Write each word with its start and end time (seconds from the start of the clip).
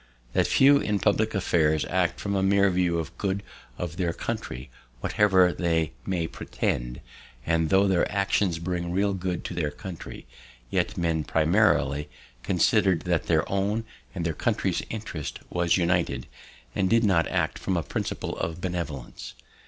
"That 0.33 0.47
few 0.47 0.79
in 0.79 0.97
public 0.97 1.35
affairs 1.35 1.85
act 1.87 2.19
from 2.19 2.33
a 2.35 2.41
mere 2.41 2.71
view 2.71 2.97
of 2.97 3.09
the 3.09 3.13
good 3.19 3.43
of 3.77 3.97
their 3.97 4.13
country, 4.13 4.71
whatever 4.99 5.53
they 5.53 5.91
may 6.07 6.25
pretend; 6.25 7.01
and, 7.45 7.69
tho' 7.69 7.87
their 7.87 8.11
actings 8.11 8.57
bring 8.57 8.91
real 8.91 9.13
good 9.13 9.43
to 9.45 9.53
their 9.53 9.69
country, 9.69 10.25
yet 10.71 10.97
men 10.97 11.23
primarily 11.23 12.09
considered 12.41 13.01
that 13.03 13.27
their 13.27 13.47
own 13.47 13.83
and 14.15 14.25
their 14.25 14.33
country's 14.33 14.81
interest 14.89 15.39
was 15.51 15.77
united, 15.77 16.25
and 16.73 16.89
did 16.89 17.03
not 17.03 17.27
act 17.27 17.59
from 17.59 17.77
a 17.77 17.83
principle 17.83 18.35
of 18.37 18.59
benevolence. 18.59 19.35